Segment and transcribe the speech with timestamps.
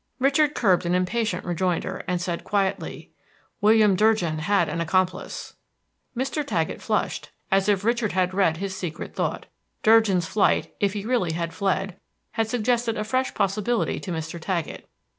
[0.17, 3.11] Richard curbed an impatient rejoinder, and said quietly,
[3.61, 5.53] "William Durgin had an accomplice."
[6.17, 6.43] Mr.
[6.43, 9.45] Taggett flushed, as if Richard had read his secret thought.
[9.83, 11.99] Durgin's flight, if he really had fled,
[12.31, 14.41] had suggested a fresh possibility to Mr.
[14.41, 14.87] Taggett.